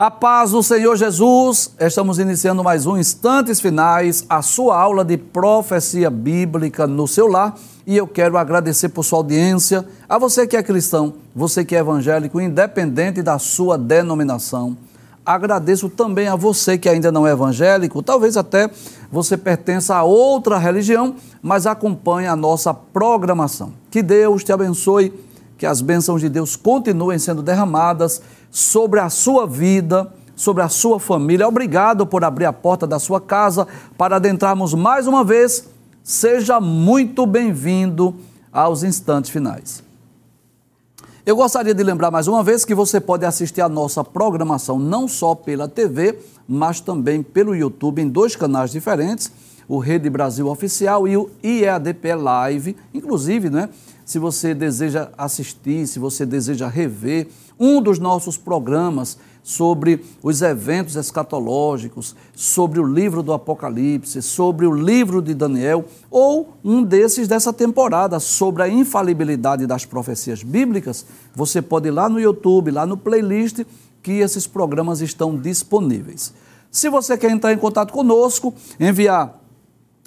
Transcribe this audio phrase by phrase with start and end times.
[0.00, 5.18] A paz do Senhor Jesus, estamos iniciando mais um Instantes Finais, a sua aula de
[5.18, 7.54] profecia bíblica no seu lar.
[7.86, 11.80] E eu quero agradecer por sua audiência, a você que é cristão, você que é
[11.80, 14.74] evangélico, independente da sua denominação.
[15.22, 18.70] Agradeço também a você que ainda não é evangélico, talvez até
[19.12, 23.74] você pertença a outra religião, mas acompanhe a nossa programação.
[23.90, 25.12] Que Deus te abençoe,
[25.60, 30.98] que as bênçãos de Deus continuem sendo derramadas sobre a sua vida, sobre a sua
[30.98, 31.46] família.
[31.46, 35.68] Obrigado por abrir a porta da sua casa para adentrarmos mais uma vez.
[36.02, 38.14] Seja muito bem-vindo
[38.50, 39.82] aos instantes finais.
[41.26, 45.06] Eu gostaria de lembrar mais uma vez que você pode assistir a nossa programação não
[45.06, 49.30] só pela TV, mas também pelo YouTube em dois canais diferentes,
[49.68, 52.76] o Rede Brasil Oficial e o IEADP Live.
[52.94, 53.68] Inclusive, né,
[54.10, 60.96] se você deseja assistir, se você deseja rever um dos nossos programas sobre os eventos
[60.96, 67.52] escatológicos, sobre o livro do Apocalipse, sobre o livro de Daniel, ou um desses dessa
[67.52, 72.96] temporada sobre a infalibilidade das profecias bíblicas, você pode ir lá no YouTube, lá no
[72.96, 73.64] playlist,
[74.02, 76.34] que esses programas estão disponíveis.
[76.68, 79.40] Se você quer entrar em contato conosco, enviar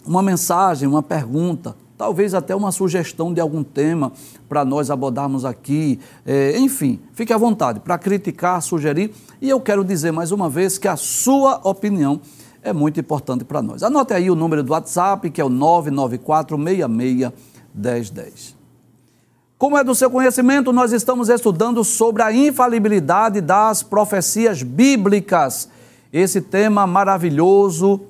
[0.05, 1.73] uma mensagem, uma pergunta,
[2.03, 4.11] talvez até uma sugestão de algum tema
[4.49, 6.01] para nós abordarmos aqui.
[6.25, 9.13] É, enfim, fique à vontade para criticar, sugerir.
[9.41, 12.19] E eu quero dizer mais uma vez que a sua opinião
[12.61, 13.83] é muito importante para nós.
[13.83, 17.31] Anote aí o número do WhatsApp, que é o 994661010.
[19.57, 25.69] Como é do seu conhecimento, nós estamos estudando sobre a infalibilidade das profecias bíblicas.
[26.11, 28.01] Esse tema maravilhoso,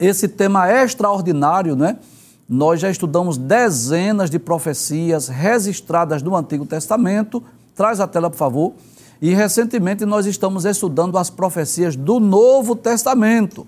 [0.00, 1.98] esse tema extraordinário, né?
[2.48, 7.42] Nós já estudamos dezenas de profecias registradas no Antigo Testamento.
[7.74, 8.72] Traz a tela, por favor.
[9.20, 13.66] E recentemente nós estamos estudando as profecias do Novo Testamento.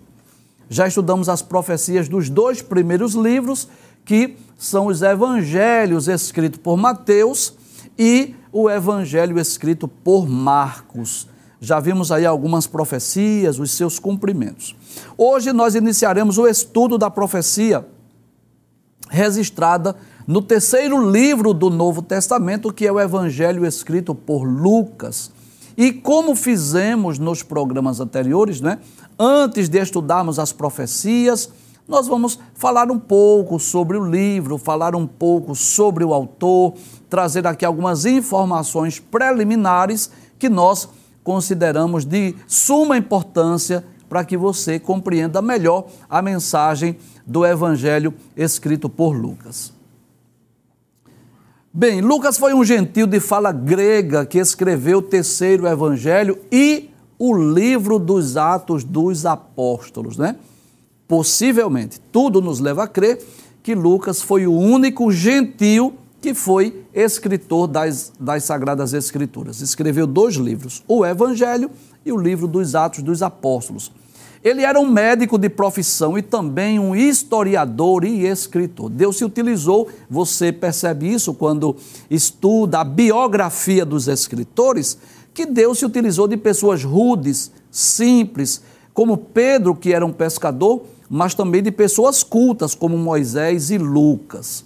[0.69, 3.67] Já estudamos as profecias dos dois primeiros livros,
[4.05, 7.55] que são os evangelhos escritos por Mateus
[7.99, 11.29] e o evangelho escrito por Marcos.
[11.61, 14.77] Já vimos aí algumas profecias, os seus cumprimentos.
[15.17, 17.87] Hoje nós iniciaremos o estudo da profecia
[19.09, 19.97] registrada
[20.27, 25.31] no terceiro livro do Novo Testamento, que é o Evangelho escrito por Lucas.
[25.77, 28.79] E como fizemos nos programas anteriores, né?
[29.19, 31.51] Antes de estudarmos as profecias,
[31.87, 36.75] nós vamos falar um pouco sobre o livro, falar um pouco sobre o autor,
[37.09, 40.89] trazer aqui algumas informações preliminares que nós
[41.23, 46.97] consideramos de suma importância para que você compreenda melhor a mensagem
[47.27, 49.73] do Evangelho escrito por Lucas.
[51.73, 57.37] Bem, Lucas foi um gentil de fala grega que escreveu o terceiro Evangelho e o
[57.37, 60.37] livro dos Atos dos Apóstolos, né?
[61.07, 63.23] Possivelmente, tudo nos leva a crer
[63.63, 69.61] que Lucas foi o único gentil que foi escritor das, das Sagradas Escrituras.
[69.61, 71.71] Escreveu dois livros, o Evangelho
[72.07, 73.91] e o livro dos Atos dos Apóstolos.
[74.45, 78.89] Ele era um médico de profissão e também um historiador e escritor.
[78.89, 81.75] Deus se utilizou, você percebe isso quando
[82.09, 84.97] estuda a biografia dos escritores,
[85.35, 88.63] que Deus se utilizou de pessoas rudes, simples,
[88.95, 94.65] como Pedro, que era um pescador, mas também de pessoas cultas, como Moisés e Lucas.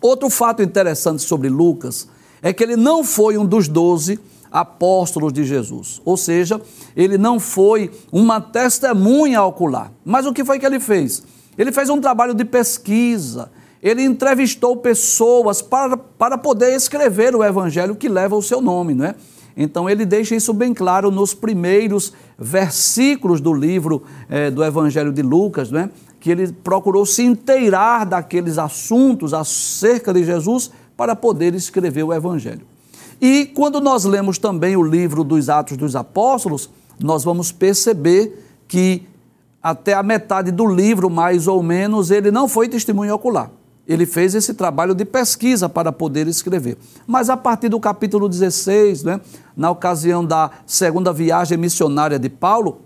[0.00, 2.08] Outro fato interessante sobre Lucas
[2.42, 4.18] é que ele não foi um dos doze
[4.50, 6.00] apóstolos de Jesus.
[6.04, 6.60] Ou seja,
[6.96, 9.92] ele não foi uma testemunha ocular.
[10.04, 11.22] Mas o que foi que ele fez?
[11.56, 13.50] Ele fez um trabalho de pesquisa,
[13.82, 19.06] ele entrevistou pessoas para, para poder escrever o evangelho que leva o seu nome, não
[19.06, 19.14] é?
[19.56, 25.22] Então ele deixa isso bem claro nos primeiros versículos do livro é, do Evangelho de
[25.22, 25.90] Lucas, não é?
[26.20, 32.69] que ele procurou se inteirar daqueles assuntos acerca de Jesus para poder escrever o Evangelho.
[33.20, 39.06] E quando nós lemos também o livro dos Atos dos Apóstolos, nós vamos perceber que
[39.62, 43.50] até a metade do livro, mais ou menos, ele não foi testemunho ocular.
[43.86, 46.78] Ele fez esse trabalho de pesquisa para poder escrever.
[47.06, 49.20] Mas a partir do capítulo 16, né,
[49.56, 52.82] na ocasião da segunda viagem missionária de Paulo,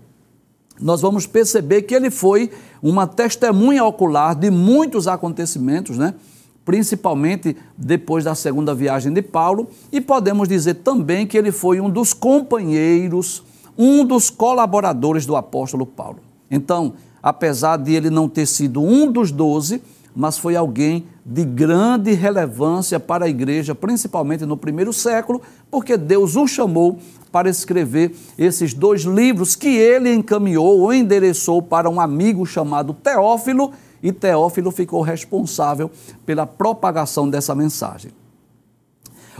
[0.81, 2.51] nós vamos perceber que ele foi
[2.81, 6.13] uma testemunha ocular de muitos acontecimentos, né?
[6.65, 11.89] Principalmente depois da segunda viagem de Paulo, e podemos dizer também que ele foi um
[11.89, 13.43] dos companheiros,
[13.77, 16.19] um dos colaboradores do apóstolo Paulo.
[16.49, 19.81] Então, apesar de ele não ter sido um dos doze,
[20.15, 26.35] mas foi alguém de grande relevância para a igreja, principalmente no primeiro século, porque Deus
[26.35, 26.97] o chamou
[27.31, 33.73] para escrever esses dois livros que ele encaminhou ou endereçou para um amigo chamado Teófilo,
[34.05, 35.89] e Teófilo ficou responsável
[36.27, 38.11] pela propagação dessa mensagem.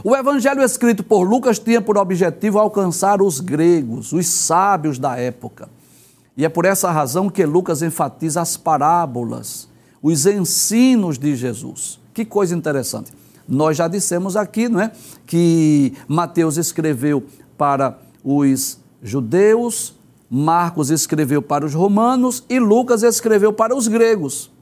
[0.02, 5.68] O evangelho escrito por Lucas tinha por objetivo alcançar os gregos, os sábios da época.
[6.36, 9.68] E é por essa razão que Lucas enfatiza as parábolas,
[10.02, 12.00] os ensinos de Jesus.
[12.12, 13.12] Que coisa interessante.
[13.48, 14.90] Nós já dissemos aqui, não é,
[15.24, 17.24] que Mateus escreveu
[17.56, 19.94] para os judeus,
[20.28, 24.55] Marcos escreveu para os romanos e Lucas escreveu para os gregos.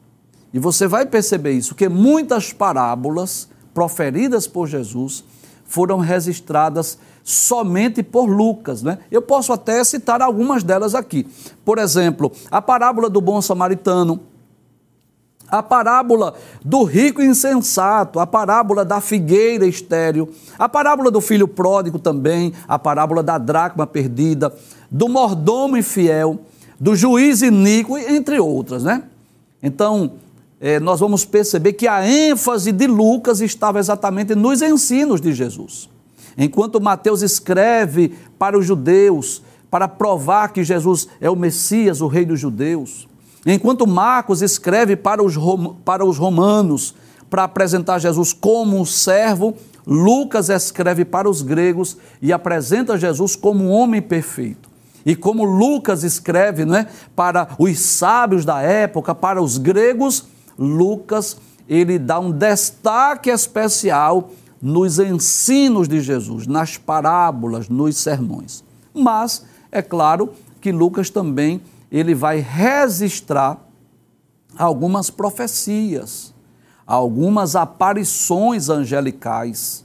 [0.55, 5.21] E você vai perceber isso, que muitas parábolas proferidas por Jesus
[5.65, 8.81] foram registradas somente por Lucas.
[8.81, 8.99] Né?
[9.11, 11.27] Eu posso até citar algumas delas aqui.
[11.65, 14.21] Por exemplo, a parábola do bom samaritano,
[15.49, 21.99] a parábola do rico insensato, a parábola da figueira estéril, a parábola do filho pródigo
[21.99, 24.55] também, a parábola da dracma perdida,
[24.89, 26.39] do mordomo infiel,
[26.79, 29.03] do juiz iníquo, entre outras, né?
[29.61, 30.13] Então,
[30.59, 35.89] é, nós vamos perceber que a ênfase de Lucas estava exatamente nos ensinos de Jesus.
[36.37, 42.25] Enquanto Mateus escreve para os judeus, para provar que Jesus é o Messias, o Rei
[42.25, 43.07] dos Judeus,
[43.45, 45.35] enquanto Marcos escreve para os,
[45.83, 46.95] para os romanos,
[47.29, 49.55] para apresentar Jesus como um servo,
[49.85, 54.69] Lucas escreve para os gregos e apresenta Jesus como um homem perfeito.
[55.05, 60.25] E como Lucas escreve né, para os sábios da época, para os gregos,
[60.57, 61.37] Lucas
[61.67, 64.29] ele dá um destaque especial
[64.61, 68.63] nos ensinos de Jesus, nas parábolas, nos sermões.
[68.93, 70.31] Mas é claro
[70.61, 71.61] que Lucas também
[71.91, 73.59] ele vai registrar
[74.57, 76.33] algumas profecias,
[76.85, 79.83] algumas aparições angelicais.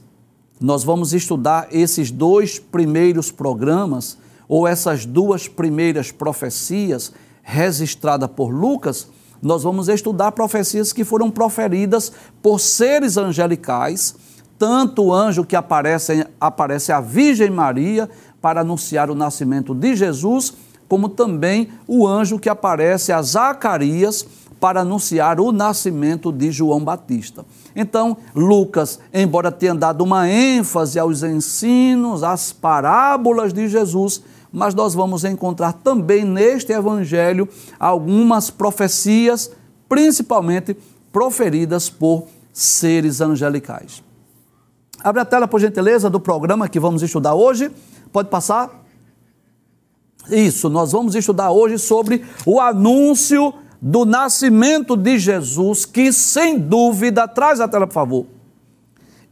[0.59, 7.11] Nós vamos estudar esses dois primeiros programas ou essas duas primeiras profecias
[7.43, 9.07] registradas por Lucas
[9.41, 12.11] nós vamos estudar profecias que foram proferidas
[12.41, 14.15] por seres angelicais,
[14.57, 18.09] tanto o anjo que aparece, aparece à Virgem Maria
[18.39, 20.53] para anunciar o nascimento de Jesus,
[20.87, 24.25] como também o anjo que aparece a Zacarias
[24.59, 27.43] para anunciar o nascimento de João Batista.
[27.75, 34.93] Então, Lucas, embora tenha dado uma ênfase aos ensinos, às parábolas de Jesus, mas nós
[34.93, 37.47] vamos encontrar também neste evangelho
[37.79, 39.51] algumas profecias,
[39.87, 40.75] principalmente
[41.11, 44.03] proferidas por seres angelicais.
[45.03, 47.71] Abre a tela, por gentileza, do programa que vamos estudar hoje.
[48.11, 48.83] Pode passar?
[50.29, 57.27] Isso, nós vamos estudar hoje sobre o anúncio do nascimento de Jesus, que sem dúvida,
[57.27, 58.25] traz a tela, por favor.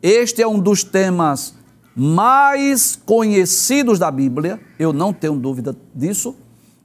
[0.01, 1.54] Este é um dos temas
[1.96, 6.36] mais conhecidos da Bíblia, eu não tenho dúvida disso,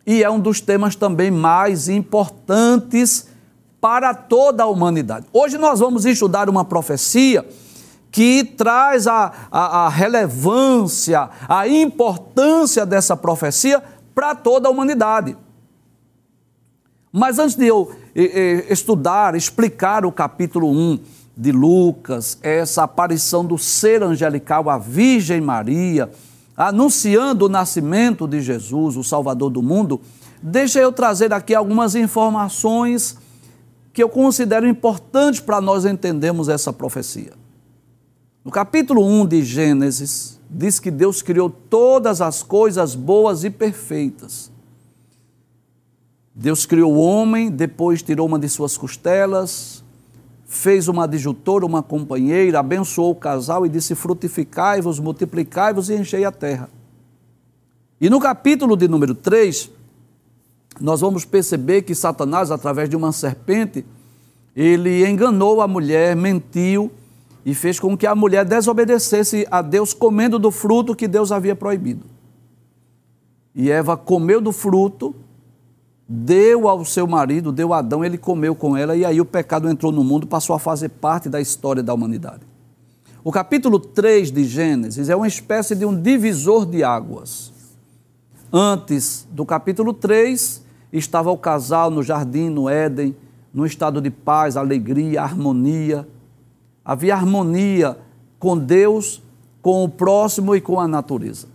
[0.07, 3.29] e é um dos temas também mais importantes
[3.81, 5.27] para toda a humanidade.
[5.33, 7.47] Hoje nós vamos estudar uma profecia
[8.11, 13.83] que traz a, a, a relevância, a importância dessa profecia
[14.15, 15.37] para toda a humanidade.
[17.13, 17.95] Mas antes de eu
[18.71, 20.99] estudar, explicar o capítulo 1,
[21.37, 26.11] de Lucas, essa aparição do ser angelical, a Virgem Maria,
[26.57, 30.01] anunciando o nascimento de Jesus, o Salvador do mundo,
[30.43, 33.17] deixa eu trazer aqui algumas informações
[33.93, 37.33] que eu considero importantes para nós entendermos essa profecia.
[38.45, 44.53] No capítulo 1 de Gênesis, diz que Deus criou todas as coisas boas e perfeitas.
[46.35, 49.84] Deus criou o homem, depois tirou uma de suas costelas,
[50.55, 56.33] fez uma adjutora, uma companheira, abençoou o casal e disse: Frutificai-vos, multiplicai-vos e enchei a
[56.33, 56.71] terra.
[58.01, 59.71] E no capítulo de número 3,
[60.81, 63.85] nós vamos perceber que Satanás, através de uma serpente,
[64.55, 66.91] ele enganou a mulher, mentiu
[67.45, 71.55] e fez com que a mulher desobedecesse a Deus comendo do fruto que Deus havia
[71.55, 72.05] proibido.
[73.55, 75.15] E Eva comeu do fruto
[76.09, 79.69] deu ao seu marido, deu a Adão, ele comeu com ela, e aí o pecado
[79.69, 82.43] entrou no mundo, passou a fazer parte da história da humanidade.
[83.23, 87.53] O capítulo 3 de Gênesis é uma espécie de um divisor de águas.
[88.53, 93.17] Antes do capítulo 3, estava o casal no jardim, no Éden,
[93.53, 96.07] num estado de paz, alegria, harmonia.
[96.85, 97.97] Havia harmonia
[98.39, 99.23] com Deus,
[99.63, 101.49] com o próximo e com a natureza.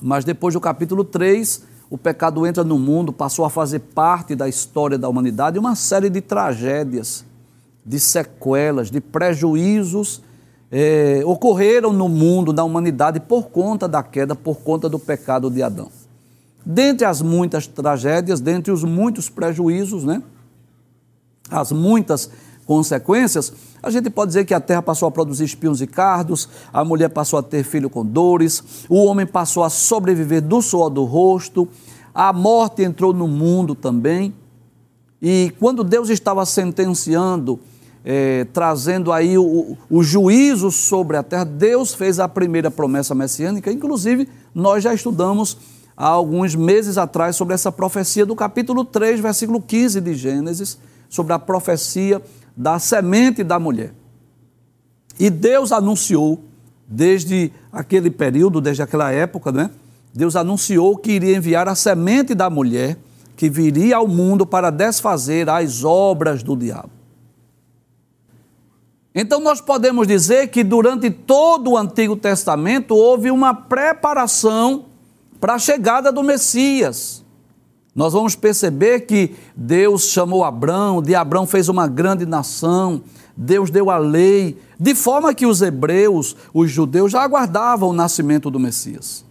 [0.00, 4.48] Mas depois do capítulo 3, o pecado entra no mundo, passou a fazer parte da
[4.48, 7.24] história da humanidade, uma série de tragédias.
[7.86, 10.22] de sequelas, de prejuízos
[10.76, 15.62] é, ocorreram no mundo, na humanidade, por conta da queda, por conta do pecado de
[15.62, 15.88] Adão.
[16.66, 20.22] Dentre as muitas tragédias, dentre os muitos prejuízos, né?
[21.50, 22.30] as muitas
[22.66, 23.52] consequências,
[23.84, 27.10] a gente pode dizer que a terra passou a produzir espinhos e cardos, a mulher
[27.10, 31.68] passou a ter filho com dores, o homem passou a sobreviver do suor do rosto,
[32.14, 34.34] a morte entrou no mundo também.
[35.20, 37.60] E quando Deus estava sentenciando,
[38.02, 43.70] é, trazendo aí o, o juízo sobre a terra, Deus fez a primeira promessa messiânica,
[43.70, 45.58] inclusive nós já estudamos
[45.94, 51.34] há alguns meses atrás sobre essa profecia do capítulo 3, versículo 15 de Gênesis, sobre
[51.34, 52.22] a profecia
[52.56, 53.92] da semente da mulher.
[55.18, 56.42] E Deus anunciou,
[56.86, 59.70] desde aquele período, desde aquela época, né?
[60.12, 62.96] Deus anunciou que iria enviar a semente da mulher
[63.36, 66.90] que viria ao mundo para desfazer as obras do diabo.
[69.14, 74.86] Então nós podemos dizer que durante todo o Antigo Testamento houve uma preparação
[75.40, 77.23] para a chegada do Messias.
[77.94, 83.02] Nós vamos perceber que Deus chamou Abraão, de Abraão fez uma grande nação,
[83.36, 88.50] Deus deu a lei, de forma que os hebreus, os judeus, já aguardavam o nascimento
[88.50, 89.24] do Messias.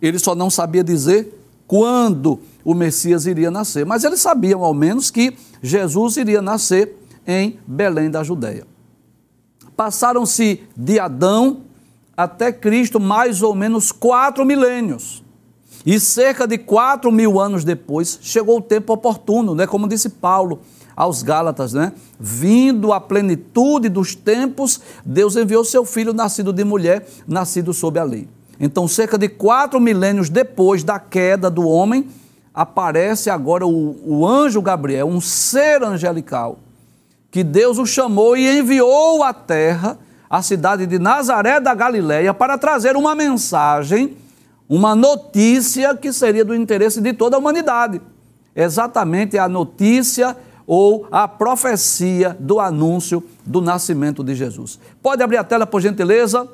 [0.00, 5.10] Ele só não sabia dizer quando o Messias iria nascer, mas eles sabiam ao menos
[5.10, 8.66] que Jesus iria nascer em Belém da Judéia.
[9.74, 11.62] Passaram-se de Adão
[12.14, 15.21] até Cristo mais ou menos quatro milênios.
[15.84, 19.66] E cerca de quatro mil anos depois, chegou o tempo oportuno, né?
[19.66, 20.60] como disse Paulo
[20.94, 21.92] aos Gálatas, né?
[22.20, 28.04] Vindo a plenitude dos tempos, Deus enviou seu filho, nascido de mulher, nascido sob a
[28.04, 28.28] lei.
[28.60, 32.08] Então, cerca de quatro milênios depois da queda do homem,
[32.54, 36.58] aparece agora o, o anjo Gabriel, um ser angelical,
[37.30, 39.98] que Deus o chamou e enviou à terra,
[40.28, 44.16] a cidade de Nazaré da Galileia, para trazer uma mensagem
[44.74, 48.00] uma notícia que seria do interesse de toda a humanidade.
[48.56, 50.34] Exatamente a notícia
[50.66, 54.80] ou a profecia do anúncio do nascimento de Jesus.
[55.02, 56.48] Pode abrir a tela, por gentileza?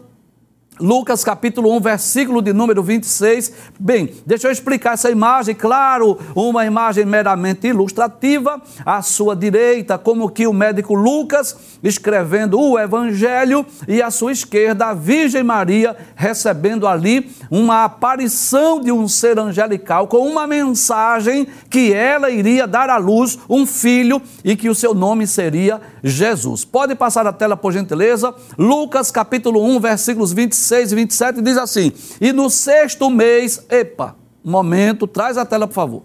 [0.80, 3.52] Lucas capítulo 1, versículo de número 26.
[3.80, 8.62] Bem, deixa eu explicar essa imagem, claro, uma imagem meramente ilustrativa.
[8.86, 14.86] À sua direita, como que o médico Lucas escrevendo o evangelho e à sua esquerda
[14.86, 21.92] a Virgem Maria recebendo ali uma aparição de um ser angelical com uma mensagem que
[21.92, 26.64] ela iria dar à luz um filho e que o seu nome seria Jesus.
[26.64, 28.32] Pode passar a tela por gentileza?
[28.56, 34.16] Lucas capítulo 1, versículos 26 26 e 27 diz assim: E no sexto mês, epa,
[34.44, 36.02] momento, traz a tela, por favor.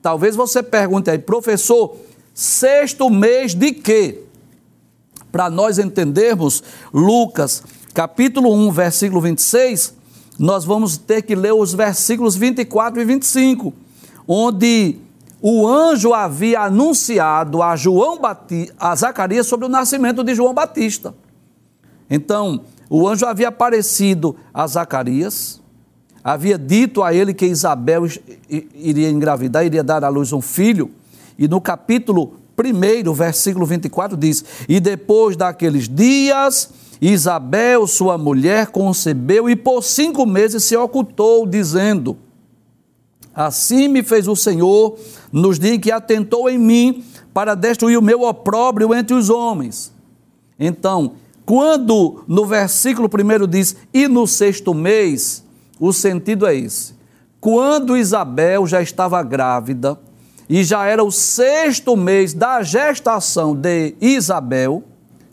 [0.00, 1.96] Talvez você pergunte aí, professor,
[2.32, 4.22] sexto mês de quê?
[5.30, 9.94] Para nós entendermos Lucas, capítulo 1, versículo 26,
[10.38, 13.74] nós vamos ter que ler os versículos 24 e 25,
[14.26, 14.96] onde
[15.42, 21.14] o anjo havia anunciado a João Batista, a Zacarias sobre o nascimento de João Batista.
[22.08, 25.60] Então, o anjo havia aparecido a Zacarias,
[26.22, 28.06] havia dito a ele que Isabel
[28.48, 30.90] iria engravidar, iria dar à luz um filho,
[31.38, 39.48] e no capítulo 1, versículo 24 diz: E depois daqueles dias, Isabel, sua mulher, concebeu
[39.48, 42.16] e por cinco meses se ocultou, dizendo:
[43.34, 44.98] Assim me fez o Senhor
[45.30, 49.92] nos dias que atentou em mim para destruir o meu opróbrio entre os homens.
[50.58, 51.12] Então,
[51.48, 55.42] quando no versículo primeiro diz, e no sexto mês,
[55.80, 56.92] o sentido é esse.
[57.40, 59.98] Quando Isabel já estava grávida
[60.46, 64.84] e já era o sexto mês da gestação de Isabel,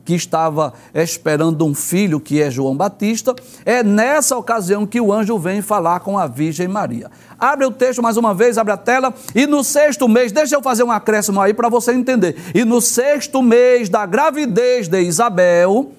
[0.06, 5.38] que estava esperando um filho, que é João Batista, é nessa ocasião que o anjo
[5.38, 7.12] vem falar com a Virgem Maria.
[7.38, 10.62] Abre o texto mais uma vez, abre a tela, e no sexto mês, deixa eu
[10.62, 12.38] fazer um acréscimo aí para você entender.
[12.56, 15.92] E no sexto mês da gravidez de Isabel,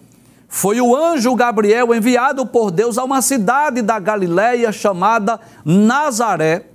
[0.49, 6.67] foi o anjo Gabriel enviado por Deus a uma cidade da Galiléia chamada Nazaré,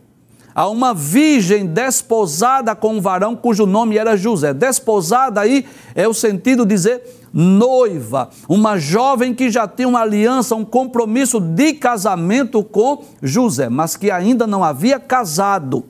[0.54, 4.54] a uma virgem desposada com um varão cujo nome era José.
[4.54, 7.02] Desposada aí é o sentido de dizer
[7.34, 13.96] noiva, uma jovem que já tinha uma aliança, um compromisso de casamento com José, mas
[13.96, 15.86] que ainda não havia casado.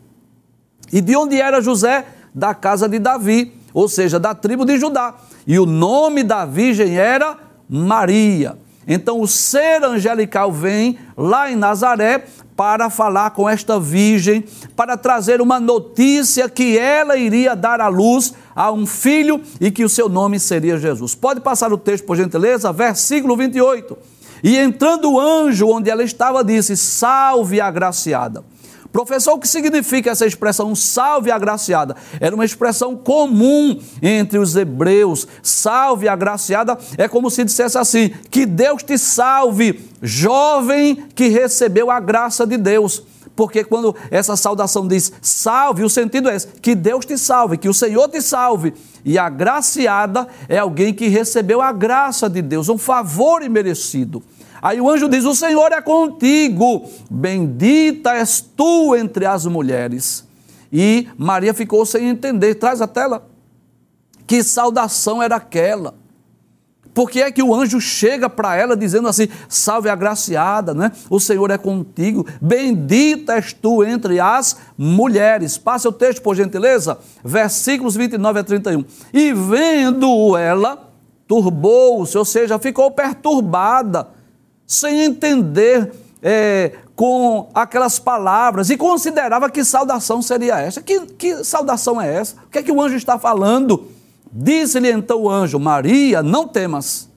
[0.94, 2.06] E de onde era José?
[2.34, 5.16] Da casa de Davi, ou seja, da tribo de Judá.
[5.48, 7.38] E o nome da virgem era
[7.74, 8.58] Maria.
[8.86, 12.26] Então o ser angelical vem lá em Nazaré
[12.58, 14.44] para falar com esta virgem,
[14.76, 19.86] para trazer uma notícia que ela iria dar à luz a um filho e que
[19.86, 21.16] o seu nome seria Jesus.
[21.16, 22.74] Pode passar o texto, por gentileza?
[22.74, 23.98] Versículo 28.
[24.44, 28.44] E entrando o anjo onde ela estava, disse: Salve, agraciada.
[28.92, 31.96] Professor, o que significa essa expressão salve agraciada?
[32.20, 35.28] Era uma expressão comum entre os hebreus.
[35.42, 42.00] Salve agraciada é como se dissesse assim: que Deus te salve, jovem que recebeu a
[42.00, 43.04] graça de Deus.
[43.34, 47.70] Porque quando essa saudação diz salve, o sentido é esse, que Deus te salve, que
[47.70, 48.74] o Senhor te salve.
[49.06, 54.22] E agraciada é alguém que recebeu a graça de Deus, um favor imerecido.
[54.62, 60.28] Aí o anjo diz: O Senhor é contigo, bendita és tu entre as mulheres.
[60.72, 62.56] E Maria ficou sem entender.
[62.56, 63.28] Traz a tela.
[64.28, 65.96] Que saudação era aquela?
[66.94, 70.92] Por que é que o anjo chega para ela dizendo assim: Salve agraciada, né?
[71.10, 75.58] O Senhor é contigo, bendita és tu entre as mulheres.
[75.58, 78.86] Passe o texto, por gentileza, versículos 29 a 31.
[79.14, 80.92] E vendo ela,
[81.28, 84.21] turbou-se, ou seja, ficou perturbada
[84.72, 85.92] sem entender
[86.24, 90.82] é, com aquelas palavras e considerava que saudação seria essa.
[90.82, 92.38] Que, que saudação é essa?
[92.46, 93.90] O que é que o anjo está falando?
[94.32, 97.10] Disse-lhe então o anjo: Maria, não temas,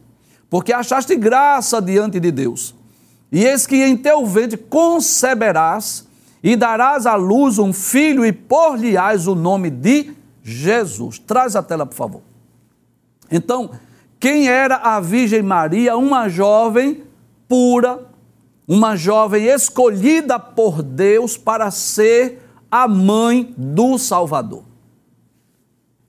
[0.51, 2.75] porque achaste graça diante de Deus.
[3.31, 6.09] E eis que em teu ventre conceberás
[6.43, 11.21] e darás à luz um filho e por-lhe-ás o nome de Jesus.
[11.21, 12.23] Traz a tela, por favor.
[13.31, 13.71] Então,
[14.19, 15.97] quem era a Virgem Maria?
[15.97, 17.05] Uma jovem
[17.49, 18.07] pura,
[18.67, 24.65] uma jovem escolhida por Deus para ser a mãe do Salvador.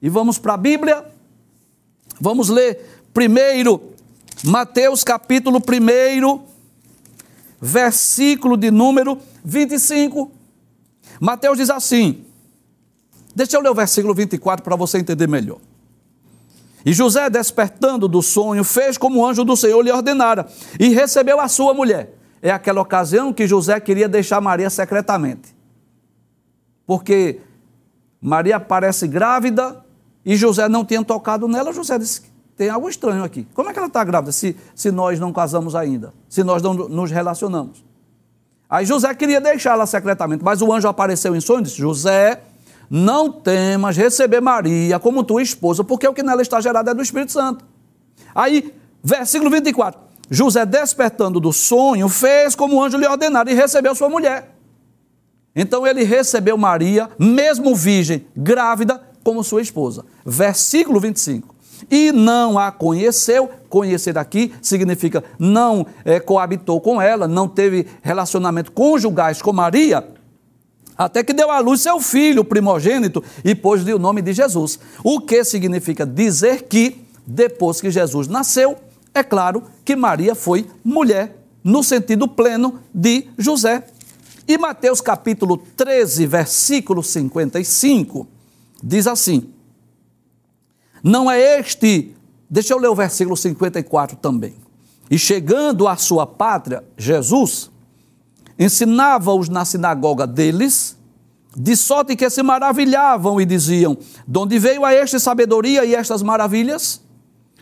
[0.02, 1.06] E vamos para a Bíblia?
[2.20, 3.94] Vamos ler primeiro
[4.44, 6.44] Mateus capítulo 1,
[7.60, 10.32] versículo de número 25.
[11.20, 12.26] Mateus diz assim:
[13.36, 15.60] Deixa eu ler o versículo 24 para você entender melhor.
[16.86, 20.48] E José, despertando do sonho, fez como o anjo do Senhor lhe ordenara
[20.80, 22.14] e recebeu a sua mulher.
[22.42, 25.56] É aquela ocasião que José queria deixar Maria secretamente.
[26.86, 27.40] Porque
[28.22, 29.84] Maria parece grávida
[30.24, 31.74] e José não tinha tocado nela.
[31.74, 32.22] José disse:
[32.56, 33.48] tem algo estranho aqui.
[33.56, 36.14] Como é que ela está grávida se, se nós não casamos ainda?
[36.30, 37.84] Se nós não nos relacionamos?
[38.70, 42.42] Aí José queria deixá-la secretamente, mas o anjo apareceu em sonho e disse: José,
[42.90, 47.02] não temas receber Maria como tua esposa, porque o que nela está gerado é do
[47.02, 47.66] Espírito Santo.
[48.34, 53.96] Aí, versículo 24: José, despertando do sonho, fez como o anjo lhe ordenara e recebeu
[53.96, 54.56] sua mulher.
[55.56, 60.06] Então ele recebeu Maria, mesmo virgem, grávida, como sua esposa.
[60.26, 61.56] Versículo 25.
[61.90, 68.72] E não a conheceu, conhecer aqui significa não é, coabitou com ela, não teve relacionamento
[68.72, 70.08] conjugais com Maria,
[70.98, 74.80] até que deu à luz seu filho, primogênito, e pôs-lhe o nome de Jesus.
[75.04, 78.78] O que significa dizer que, depois que Jesus nasceu,
[79.14, 83.88] é claro que Maria foi mulher, no sentido pleno de José.
[84.48, 88.28] E Mateus capítulo 13, versículo 55,
[88.84, 89.50] diz assim:
[91.02, 92.14] Não é este,
[92.48, 94.54] deixa eu ler o versículo 54 também.
[95.10, 97.72] E chegando à sua pátria, Jesus,
[98.60, 100.85] ensinava-os na sinagoga deles,
[101.56, 106.22] de sorte que se maravilhavam e diziam: De onde veio a este sabedoria e estas
[106.22, 107.02] maravilhas?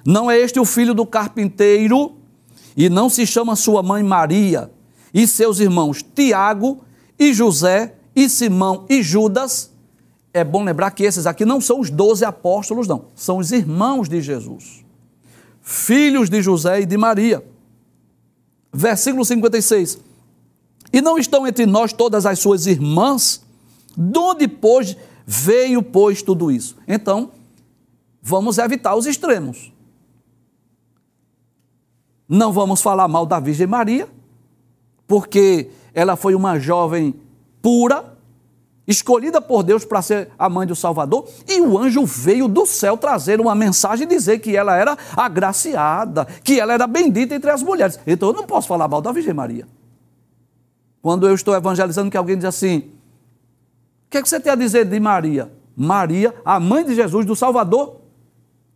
[0.06, 2.18] Não é este o filho do carpinteiro?
[2.76, 4.72] E não se chama sua mãe Maria,
[5.14, 6.84] e seus irmãos Tiago
[7.20, 9.72] e José e Simão e Judas?
[10.34, 14.10] É bom lembrar que esses aqui não são os doze apóstolos, não, são os irmãos
[14.10, 14.84] de Jesus,
[15.62, 17.44] filhos de José e de Maria.
[18.74, 20.00] Versículo 56.
[20.92, 23.44] E não estão entre nós todas as suas irmãs?
[23.98, 26.76] De onde, pois, veio, pois, tudo isso?
[26.88, 27.32] Então,
[28.22, 29.72] vamos evitar os extremos.
[32.28, 34.08] Não vamos falar mal da Virgem Maria,
[35.08, 37.14] porque ela foi uma jovem
[37.62, 38.18] pura,
[38.88, 42.98] escolhida por Deus para ser a mãe do Salvador, e o anjo veio do céu
[42.98, 48.00] trazer uma mensagem dizer que ela era agraciada, que ela era bendita entre as mulheres.
[48.08, 49.68] Então eu não posso falar mal da Virgem Maria.
[51.02, 52.92] Quando eu estou evangelizando, que alguém diz assim:
[54.14, 55.52] que, é que você tem a dizer de Maria?
[55.76, 58.00] Maria, a mãe de Jesus, do Salvador,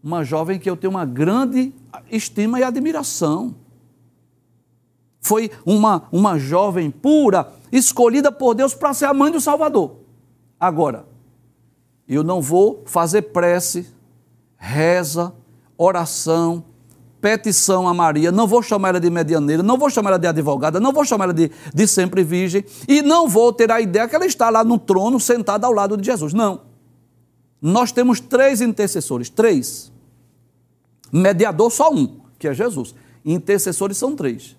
[0.04, 1.72] uma jovem que eu tenho uma grande
[2.10, 3.54] estima e admiração.
[5.22, 9.98] Foi uma, uma jovem pura, escolhida por Deus para ser a mãe do Salvador.
[10.60, 11.06] Agora,
[12.08, 13.88] eu não vou fazer prece,
[14.58, 15.36] reza,
[15.78, 16.64] oração,
[17.22, 20.80] petição a Maria, não vou chamar ela de medianeira, não vou chamar ela de advogada,
[20.80, 24.16] não vou chamar ela de, de sempre virgem, e não vou ter a ideia que
[24.16, 26.34] ela está lá no trono sentada ao lado de Jesus.
[26.34, 26.62] Não.
[27.62, 29.30] nós temos três intercessores.
[29.30, 29.92] Três.
[31.12, 32.94] Mediador só um, que é Jesus.
[33.26, 34.56] Intercessores são três.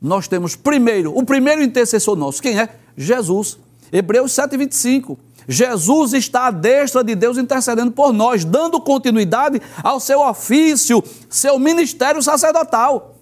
[0.00, 2.68] Nós temos primeiro, o primeiro intercessor nosso, quem é?
[2.96, 3.58] Jesus.
[3.92, 5.18] Hebreus 7, 25.
[5.48, 11.58] Jesus está à destra de Deus intercedendo por nós, dando continuidade ao seu ofício, seu
[11.58, 13.16] ministério sacerdotal.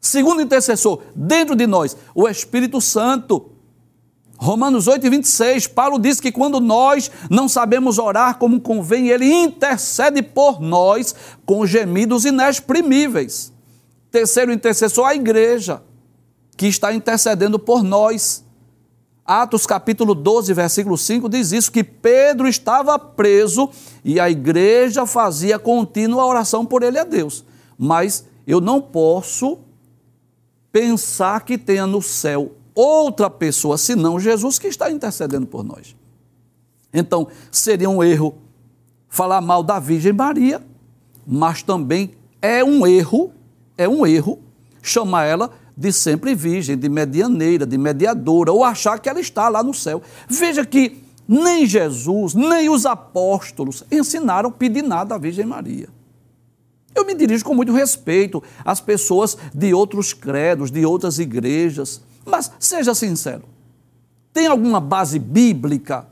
[0.00, 3.50] Segundo intercessor, dentro de nós, o Espírito Santo.
[4.36, 10.20] Romanos 8, 26, Paulo diz que quando nós não sabemos orar como convém, ele intercede
[10.20, 11.14] por nós
[11.46, 13.52] com gemidos inexprimíveis.
[14.10, 15.80] Terceiro intercessor, a igreja,
[16.56, 18.44] que está intercedendo por nós.
[19.24, 23.70] Atos capítulo 12, versículo 5 diz isso: que Pedro estava preso
[24.04, 27.44] e a igreja fazia contínua oração por ele a Deus.
[27.78, 29.58] Mas eu não posso
[30.72, 35.94] pensar que tenha no céu outra pessoa senão Jesus que está intercedendo por nós.
[36.92, 38.34] Então, seria um erro
[39.08, 40.62] falar mal da Virgem Maria,
[41.26, 43.32] mas também é um erro,
[43.78, 44.40] é um erro
[44.82, 49.62] chamar ela de sempre virgem, de medianeira, de mediadora, ou achar que ela está lá
[49.62, 50.02] no céu.
[50.28, 55.88] Veja que nem Jesus, nem os apóstolos ensinaram pedir nada à Virgem Maria.
[56.94, 62.52] Eu me dirijo com muito respeito às pessoas de outros credos, de outras igrejas, mas
[62.58, 63.44] seja sincero:
[64.32, 66.06] tem alguma base bíblica?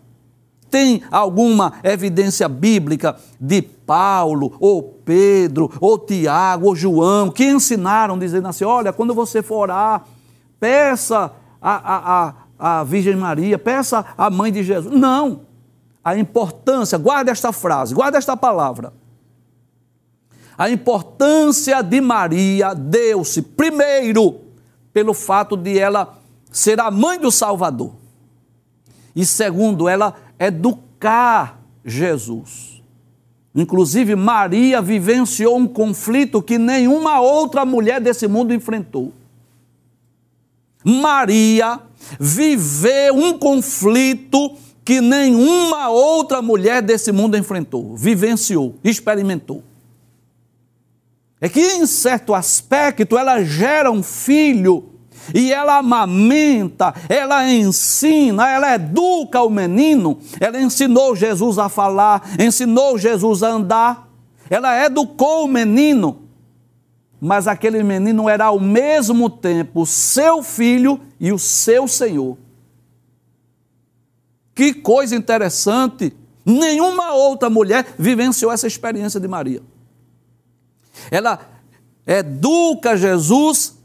[0.70, 8.46] Tem alguma evidência bíblica de Paulo, ou Pedro, ou Tiago, ou João, que ensinaram dizendo
[8.48, 10.04] assim: olha, quando você for orar,
[10.60, 14.94] peça a, a, a, a Virgem Maria, peça a mãe de Jesus.
[14.94, 15.40] Não.
[16.02, 18.92] A importância, guarda esta frase, guarda esta palavra.
[20.56, 24.40] A importância de Maria deu-se, primeiro,
[24.92, 26.18] pelo fato de ela
[26.50, 27.94] ser a mãe do Salvador.
[29.14, 32.82] E segundo, ela educar Jesus.
[33.54, 39.12] Inclusive, Maria vivenciou um conflito que nenhuma outra mulher desse mundo enfrentou.
[40.84, 41.80] Maria
[42.18, 49.62] viveu um conflito que nenhuma outra mulher desse mundo enfrentou, vivenciou, experimentou.
[51.40, 54.90] É que, em certo aspecto, ela gera um filho
[55.34, 60.18] e ela amamenta, ela ensina, ela educa o menino.
[60.40, 64.08] Ela ensinou Jesus a falar, ensinou Jesus a andar,
[64.48, 66.22] ela educou o menino.
[67.20, 72.36] Mas aquele menino era ao mesmo tempo seu filho e o seu Senhor.
[74.54, 76.14] Que coisa interessante!
[76.44, 79.62] Nenhuma outra mulher vivenciou essa experiência de Maria.
[81.10, 81.38] Ela
[82.06, 83.79] educa Jesus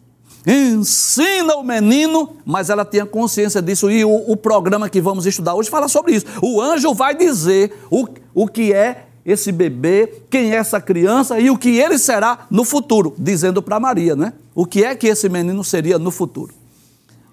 [0.46, 3.90] ensina o menino, mas ela tinha consciência disso.
[3.90, 6.26] E o, o, programa que vamos estudar hoje fala sobre isso.
[6.42, 11.50] O anjo vai dizer o, o que é esse bebê, quem é essa criança e
[11.50, 14.34] o que ele será no futuro, dizendo para Maria, né?
[14.54, 16.54] O que é que esse menino seria no futuro.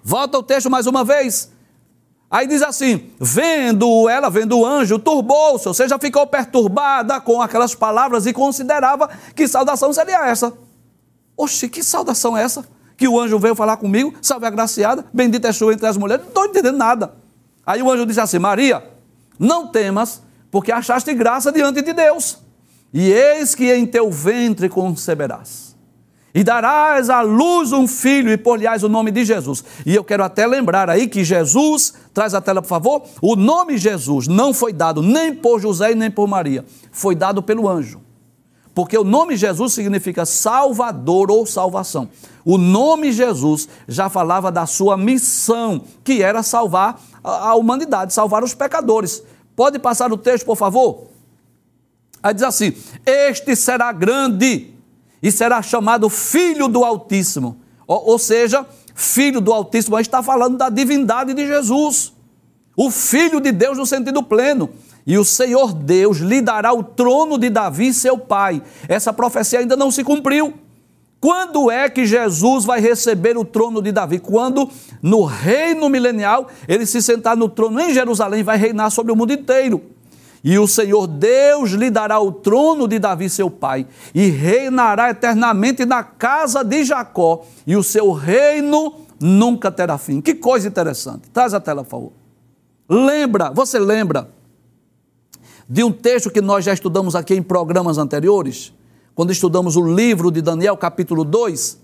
[0.02, 1.50] Volta o texto mais uma vez.
[2.30, 7.74] Aí diz assim: vendo ela, vendo o anjo, turbou-se, ou seja, ficou perturbada com aquelas
[7.74, 10.50] palavras e considerava que saudação seria essa.
[11.36, 12.64] Oxe, que saudação é essa?
[13.02, 16.28] Que o anjo veio falar comigo, salve agraciada, bendita é sua entre as mulheres, não
[16.28, 17.12] estou entendendo nada.
[17.66, 18.80] Aí o anjo disse assim: Maria,
[19.36, 22.38] não temas, porque achaste graça diante de Deus,
[22.94, 25.74] e eis que em teu ventre conceberás.
[26.32, 29.64] E darás à luz um filho e por-lhe-ás o nome de Jesus.
[29.84, 33.76] E eu quero até lembrar aí que Jesus, traz a tela por favor, o nome
[33.76, 38.00] Jesus não foi dado nem por José e nem por Maria, foi dado pelo anjo.
[38.74, 42.08] Porque o nome Jesus significa Salvador ou salvação.
[42.44, 48.54] O nome Jesus já falava da sua missão, que era salvar a humanidade, salvar os
[48.54, 49.22] pecadores.
[49.54, 51.04] Pode passar o texto, por favor?
[52.22, 52.72] Aí diz assim:
[53.04, 54.72] Este será grande
[55.22, 57.58] e será chamado Filho do Altíssimo.
[57.86, 62.12] Ou, ou seja, Filho do Altíssimo, aí está falando da divindade de Jesus.
[62.76, 64.70] O Filho de Deus no sentido pleno.
[65.06, 68.62] E o Senhor Deus lhe dará o trono de Davi, seu pai.
[68.88, 70.54] Essa profecia ainda não se cumpriu.
[71.20, 74.18] Quando é que Jesus vai receber o trono de Davi?
[74.18, 74.68] Quando,
[75.00, 79.16] no reino milenial, ele se sentar no trono em Jerusalém e vai reinar sobre o
[79.16, 79.80] mundo inteiro.
[80.42, 85.84] E o Senhor Deus lhe dará o trono de Davi, seu pai, e reinará eternamente
[85.84, 90.20] na casa de Jacó, e o seu reino nunca terá fim.
[90.20, 91.30] Que coisa interessante.
[91.30, 92.12] Traz a tela, por favor.
[92.88, 94.28] Lembra, você lembra
[95.72, 98.74] de um texto que nós já estudamos aqui em programas anteriores,
[99.14, 101.80] quando estudamos o livro de Daniel, capítulo 2.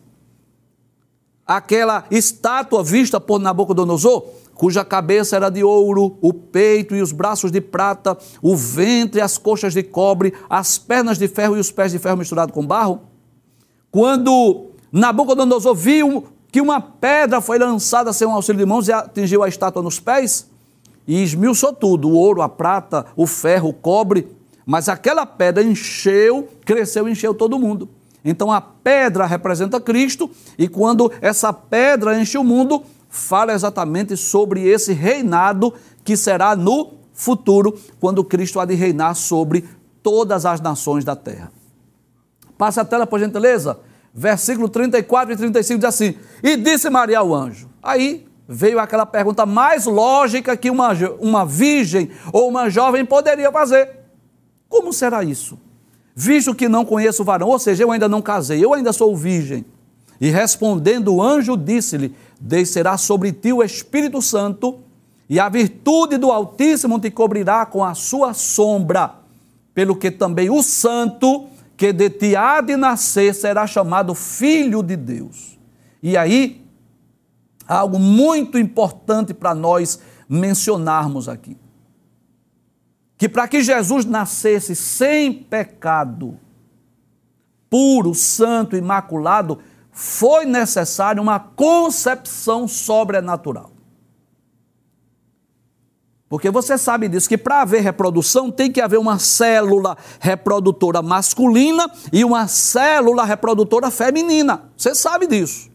[1.47, 7.51] aquela estátua vista por Nabucodonosor, cuja cabeça era de ouro, o peito e os braços
[7.51, 11.73] de prata, o ventre e as coxas de cobre, as pernas de ferro e os
[11.73, 13.01] pés de ferro misturado com barro?
[13.91, 19.43] Quando Nabucodonosor viu que uma pedra foi lançada sem um auxílio de mãos e atingiu
[19.43, 20.47] a estátua nos pés
[21.09, 24.29] e esmiuçou tudo, o ouro, a prata, o ferro, o cobre,
[24.65, 27.89] mas aquela pedra encheu, cresceu encheu todo mundo.
[28.23, 34.69] Então a pedra representa Cristo e quando essa pedra enche o mundo, fala exatamente sobre
[34.69, 35.73] esse reinado
[36.05, 39.65] que será no futuro, quando Cristo há de reinar sobre
[40.03, 41.51] todas as nações da terra.
[42.59, 43.81] Passa a tela, por gentileza
[44.19, 47.69] versículo 34 e 35 diz assim: E disse Maria ao anjo.
[47.83, 53.91] Aí veio aquela pergunta mais lógica que uma, uma virgem ou uma jovem poderia fazer:
[54.69, 55.59] Como será isso?
[56.17, 59.15] Visto que não conheço o varão, ou seja, eu ainda não casei, eu ainda sou
[59.15, 59.65] virgem.
[60.19, 64.79] E respondendo o anjo, disse-lhe: Descerá sobre ti o Espírito Santo,
[65.29, 69.13] e a virtude do Altíssimo te cobrirá com a sua sombra,
[69.75, 74.97] pelo que também o Santo que de ti há de nascer será chamado Filho de
[74.97, 75.57] Deus.
[76.03, 76.68] E aí,
[77.75, 81.57] algo muito importante para nós mencionarmos aqui.
[83.17, 86.39] Que para que Jesus nascesse sem pecado,
[87.69, 89.59] puro, santo, imaculado,
[89.91, 93.73] foi necessário uma concepção sobrenatural.
[96.29, 101.91] Porque você sabe disso, que para haver reprodução tem que haver uma célula reprodutora masculina
[102.13, 104.71] e uma célula reprodutora feminina.
[104.77, 105.71] Você sabe disso.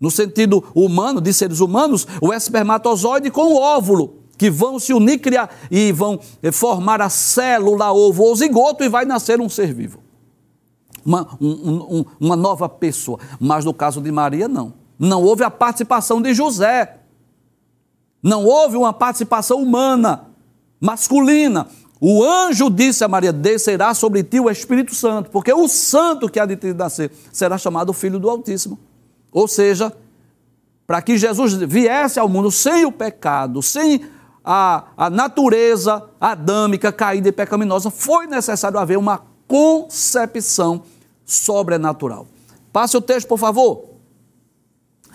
[0.00, 5.18] No sentido humano, de seres humanos, o espermatozoide com o óvulo, que vão se unir
[5.18, 9.74] criar, e vão eh, formar a célula ovo ou zigoto e vai nascer um ser
[9.74, 10.00] vivo.
[11.04, 13.18] Uma, um, um, uma nova pessoa.
[13.38, 14.72] Mas no caso de Maria, não.
[14.98, 17.00] Não houve a participação de José
[18.22, 20.26] não houve uma participação humana,
[20.80, 21.68] masculina.
[22.00, 26.38] O anjo disse a Maria: Descerá sobre ti o Espírito Santo, porque o santo que
[26.38, 28.78] há de te nascer será chamado Filho do Altíssimo.
[29.32, 29.92] Ou seja,
[30.86, 34.00] para que Jesus viesse ao mundo sem o pecado, sem
[34.44, 40.82] a, a natureza adâmica caída e pecaminosa, foi necessário haver uma concepção
[41.24, 42.26] sobrenatural.
[42.72, 43.84] Passe o texto, por favor.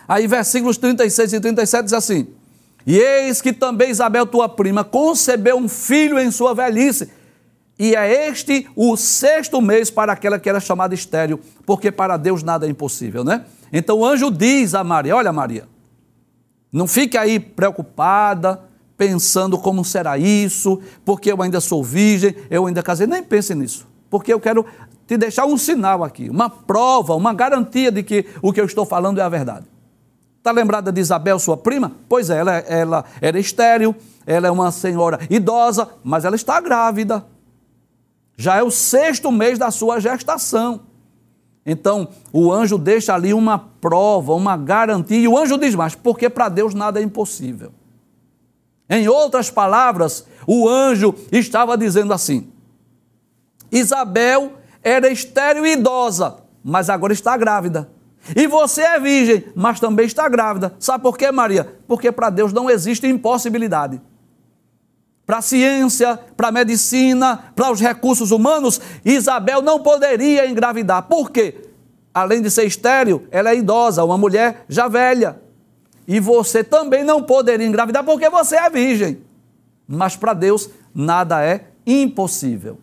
[0.07, 2.27] Aí, versículos 36 e 37 diz assim:
[2.85, 7.09] e eis que também Isabel, tua prima, concebeu um filho em sua velhice.
[7.77, 12.43] E é este o sexto mês para aquela que era chamada estéreo, porque para Deus
[12.43, 13.43] nada é impossível, né?
[13.77, 15.67] Então o anjo diz a Maria: Olha, Maria,
[16.71, 18.61] não fique aí preocupada,
[18.97, 23.05] pensando como será isso, porque eu ainda sou virgem, eu ainda casei.
[23.05, 24.65] Nem pense nisso, porque eu quero
[25.05, 28.85] te deixar um sinal aqui, uma prova, uma garantia de que o que eu estou
[28.85, 29.65] falando é a verdade.
[30.37, 31.91] Está lembrada de Isabel, sua prima?
[32.07, 33.93] Pois é, ela, ela era estéril,
[34.25, 37.25] ela é uma senhora idosa, mas ela está grávida.
[38.37, 40.81] Já é o sexto mês da sua gestação.
[41.65, 46.29] Então, o anjo deixa ali uma prova, uma garantia, e o anjo diz mais, porque
[46.29, 47.71] para Deus nada é impossível.
[48.87, 52.51] Em outras palavras, o anjo estava dizendo assim:
[53.71, 57.89] Isabel era estéril e idosa, mas agora está grávida.
[58.35, 60.75] E você é virgem, mas também está grávida.
[60.79, 61.77] Sabe por quê, Maria?
[61.87, 64.01] Porque para Deus não existe impossibilidade.
[65.25, 71.03] Para a ciência, para a medicina, para os recursos humanos, Isabel não poderia engravidar.
[71.03, 71.55] Por quê?
[72.13, 75.41] Além de ser estéril, ela é idosa, uma mulher já velha.
[76.07, 79.17] E você também não poderia engravidar porque você é virgem.
[79.87, 82.77] Mas para Deus nada é impossível.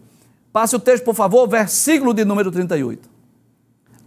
[0.52, 3.09] Passe o texto, por favor, versículo de número 38.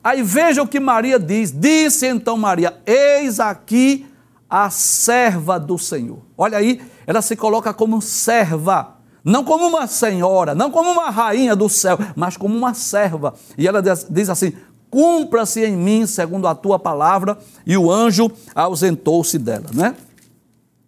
[0.04, 1.52] Aí veja o que Maria diz.
[1.52, 4.06] Disse então Maria: Eis aqui
[4.48, 6.20] a serva do Senhor.
[6.38, 8.96] Olha aí, ela se coloca como serva.
[9.24, 13.34] Não como uma senhora, não como uma rainha do céu, mas como uma serva.
[13.58, 14.54] E ela diz assim:
[14.90, 17.38] Cumpra-se em mim segundo a tua palavra.
[17.66, 19.96] E o anjo ausentou-se dela, né?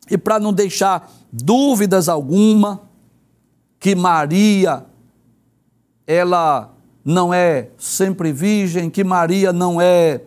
[0.10, 2.82] E para não deixar dúvidas alguma
[3.80, 4.86] que Maria
[6.06, 10.22] ela não é sempre virgem, que Maria não é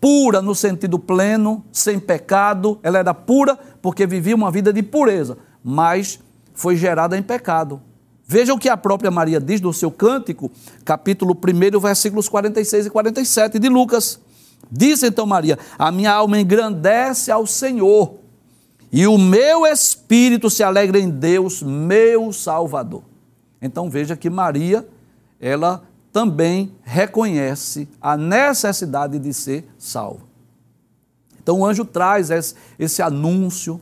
[0.00, 5.38] pura no sentido pleno, sem pecado, ela era pura porque vivia uma vida de pureza,
[5.62, 6.18] mas
[6.54, 7.80] foi gerada em pecado.
[8.26, 10.50] Veja o que a própria Maria diz no seu cântico,
[10.84, 14.18] capítulo 1, versículos 46 e 47 de Lucas.
[14.68, 18.16] Diz então Maria: A minha alma engrandece ao Senhor,
[18.90, 23.04] e o meu espírito se alegra em Deus, meu Salvador.
[23.62, 24.84] Então veja que Maria,
[25.40, 30.25] ela também reconhece a necessidade de ser salvo.
[31.46, 32.28] Então o anjo traz
[32.76, 33.80] esse, anúncio,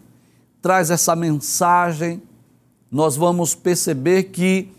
[0.61, 2.23] traz essa mensagem.
[2.93, 4.71] Nós vamos perceber que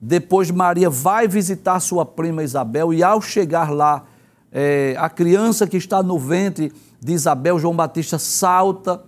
[0.00, 4.06] depois Maria vai visitar sua prima Isabel e ao chegar lá,
[4.50, 9.04] é, a criança que está no ventre de Isabel, João Batista salta.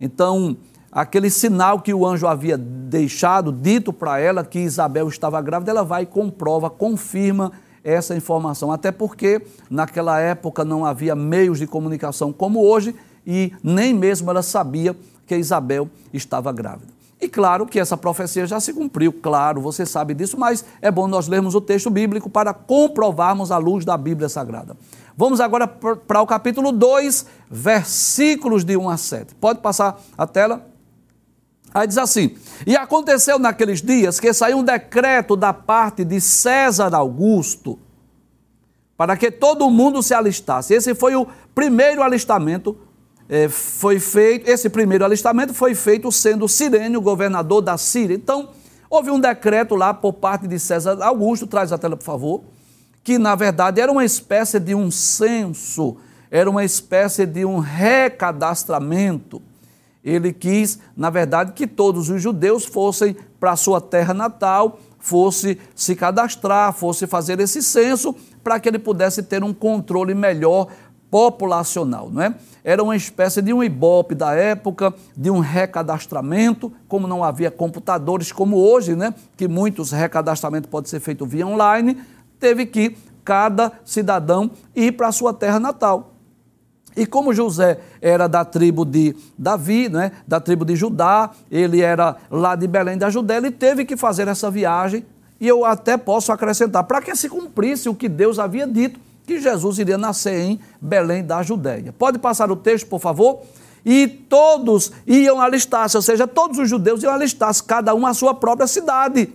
[0.00, 0.56] Então,
[0.92, 5.82] aquele sinal que o anjo havia deixado, dito para ela que Isabel estava grávida, ela
[5.82, 7.50] vai e comprova, confirma
[7.86, 8.72] essa informação.
[8.72, 12.94] Até porque naquela época não havia meios de comunicação como hoje
[13.24, 14.96] e nem mesmo ela sabia
[15.26, 16.96] que Isabel estava grávida.
[17.20, 21.06] E claro que essa profecia já se cumpriu, claro, você sabe disso, mas é bom
[21.06, 24.76] nós lermos o texto bíblico para comprovarmos a luz da Bíblia Sagrada.
[25.16, 29.34] Vamos agora para o capítulo 2, versículos de 1 a 7.
[29.36, 30.75] Pode passar a tela?
[31.72, 36.94] Aí diz assim: E aconteceu naqueles dias que saiu um decreto da parte de César
[36.94, 37.78] Augusto
[38.96, 40.72] para que todo mundo se alistasse.
[40.72, 42.76] Esse foi o primeiro alistamento
[43.28, 48.14] é, foi feito, esse primeiro alistamento foi feito sendo Sirênio governador da Síria.
[48.14, 48.50] Então,
[48.88, 52.44] houve um decreto lá por parte de César Augusto, traz a tela, por favor,
[53.02, 55.96] que na verdade era uma espécie de um censo,
[56.30, 59.42] era uma espécie de um recadastramento.
[60.06, 65.58] Ele quis, na verdade, que todos os judeus fossem para a sua terra natal, fosse
[65.74, 68.14] se cadastrar, fosse fazer esse censo,
[68.44, 70.68] para que ele pudesse ter um controle melhor
[71.10, 72.34] populacional, não é?
[72.62, 78.30] Era uma espécie de um ibope da época, de um recadastramento, como não havia computadores
[78.30, 79.12] como hoje, né?
[79.36, 82.00] Que muitos recadastramentos podem ser feito via online,
[82.38, 86.15] teve que cada cidadão ir para a sua terra natal.
[86.96, 92.16] E como José era da tribo de Davi, né, da tribo de Judá, ele era
[92.30, 95.04] lá de Belém da Judéia, ele teve que fazer essa viagem.
[95.38, 99.38] E eu até posso acrescentar, para que se cumprisse o que Deus havia dito, que
[99.38, 101.92] Jesus iria nascer em Belém da Judéia.
[101.92, 103.40] Pode passar o texto, por favor?
[103.84, 108.34] E todos iam alistar-se, ou seja, todos os judeus iam alistar-se, cada um à sua
[108.34, 109.32] própria cidade.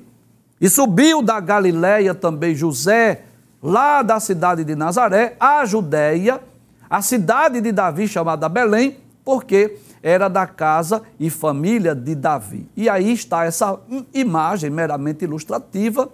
[0.60, 3.22] E subiu da Galiléia também José,
[3.62, 6.42] lá da cidade de Nazaré, a Judéia,
[6.92, 12.70] a cidade de Davi, chamada Belém, porque era da casa e família de Davi.
[12.76, 13.80] E aí está essa
[14.14, 16.12] imagem meramente ilustrativa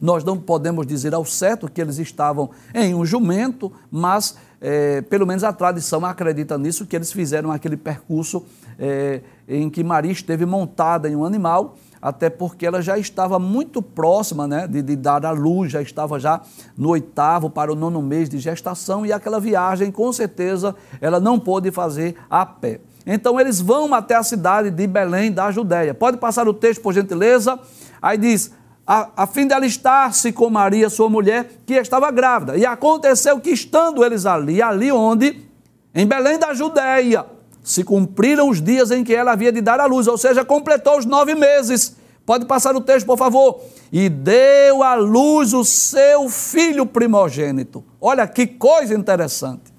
[0.00, 5.26] nós não podemos dizer ao certo que eles estavam em um jumento, mas é, pelo
[5.26, 8.44] menos a tradição acredita nisso, que eles fizeram aquele percurso
[8.78, 13.82] é, em que Maria esteve montada em um animal, até porque ela já estava muito
[13.82, 16.40] próxima né, de, de dar à luz, já estava já
[16.76, 21.38] no oitavo para o nono mês de gestação, e aquela viagem, com certeza, ela não
[21.38, 22.80] pôde fazer a pé.
[23.06, 25.94] Então eles vão até a cidade de Belém da Judéia.
[25.94, 27.58] Pode passar o texto, por gentileza?
[28.00, 28.52] Aí diz:
[28.86, 32.56] a, a fim de alistar-se com Maria, sua mulher, que estava grávida.
[32.56, 35.48] E aconteceu que, estando eles ali, ali onde?
[35.94, 37.24] Em Belém da Judéia,
[37.62, 40.98] se cumpriram os dias em que ela havia de dar à luz, ou seja, completou
[40.98, 41.96] os nove meses.
[42.24, 43.60] Pode passar o texto, por favor.
[43.92, 47.84] E deu à luz o seu filho primogênito.
[48.00, 49.72] Olha que coisa interessante.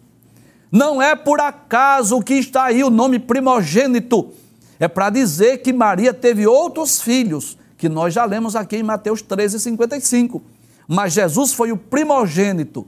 [0.71, 4.31] Não é por acaso que está aí o nome primogênito.
[4.79, 9.21] É para dizer que Maria teve outros filhos que nós já lemos aqui em Mateus
[9.21, 10.41] 13, 55.
[10.87, 12.85] Mas Jesus foi o primogênito.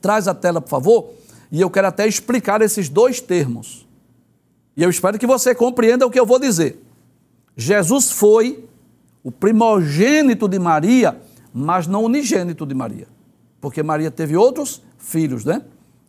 [0.00, 1.10] Traz a tela, por favor,
[1.50, 3.86] e eu quero até explicar esses dois termos.
[4.76, 6.82] E eu espero que você compreenda o que eu vou dizer.
[7.56, 8.64] Jesus foi
[9.22, 11.20] o primogênito de Maria,
[11.52, 13.06] mas não unigênito de Maria.
[13.60, 15.62] Porque Maria teve outros filhos, né?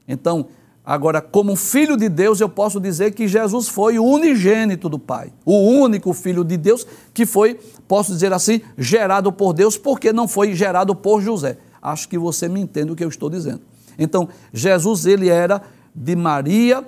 [0.08, 0.48] Então,
[0.86, 5.34] Agora, como filho de Deus, eu posso dizer que Jesus foi o unigênito do Pai,
[5.44, 10.28] o único filho de Deus que foi, posso dizer assim, gerado por Deus, porque não
[10.28, 11.58] foi gerado por José.
[11.82, 13.62] Acho que você me entende o que eu estou dizendo.
[13.98, 15.62] Então, Jesus, ele era
[15.94, 16.84] de Maria,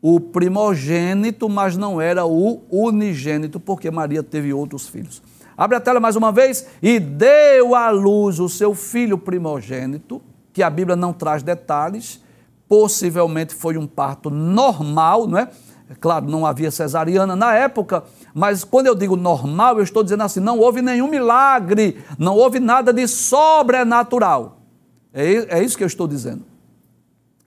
[0.00, 5.22] o primogênito, mas não era o unigênito, porque Maria teve outros filhos.
[5.56, 6.66] Abre a tela mais uma vez.
[6.80, 10.22] E deu à luz o seu filho primogênito,
[10.52, 12.20] que a Bíblia não traz detalhes
[12.68, 15.48] possivelmente foi um parto normal, não é?
[16.00, 20.38] Claro, não havia cesariana na época, mas quando eu digo normal, eu estou dizendo assim:
[20.38, 24.57] não houve nenhum milagre, não houve nada de sobrenatural.
[25.12, 26.44] É, é isso que eu estou dizendo.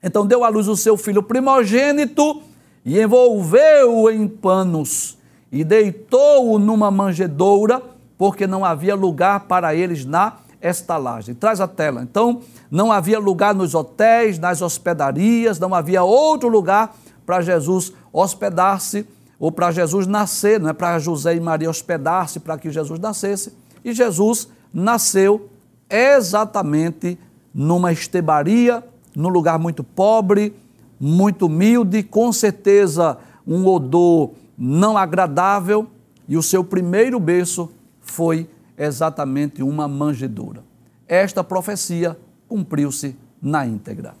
[0.02, 2.42] Então deu à luz o seu filho primogênito
[2.84, 5.16] e envolveu-o em panos
[5.52, 7.82] e deitou-o numa manjedoura,
[8.16, 11.34] porque não havia lugar para eles na estalagem.
[11.34, 12.02] Traz a tela.
[12.02, 12.40] Então,
[12.70, 16.96] não havia lugar nos hotéis, nas hospedarias, não havia outro lugar
[17.26, 19.06] para Jesus hospedar-se
[19.38, 23.52] ou para Jesus nascer, não é para José e Maria hospedar-se para que Jesus nascesse.
[23.84, 25.50] E Jesus nasceu
[25.90, 27.18] exatamente
[27.54, 28.82] numa estebaria,
[29.14, 30.54] num lugar muito pobre,
[30.98, 35.88] muito humilde, com certeza um odor não agradável,
[36.28, 38.48] e o seu primeiro berço foi
[38.78, 40.62] exatamente uma manjedoura.
[41.06, 42.16] Esta profecia
[42.48, 44.14] cumpriu-se na íntegra.